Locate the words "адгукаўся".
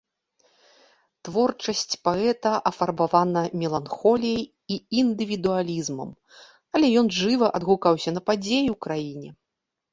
7.61-8.09